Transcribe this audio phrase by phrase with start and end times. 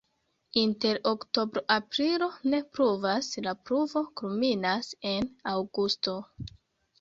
[0.59, 6.17] Inter oktobro-aprilo ne pluvas, la pluvo kulminas en aŭgusto.